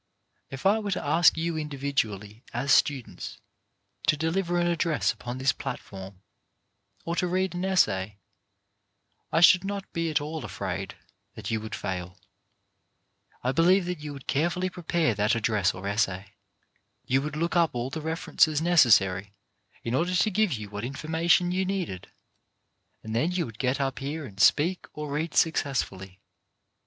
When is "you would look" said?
17.05-17.55